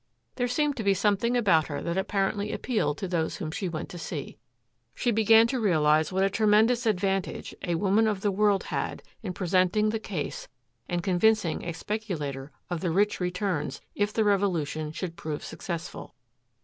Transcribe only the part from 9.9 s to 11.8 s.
the case and convincing a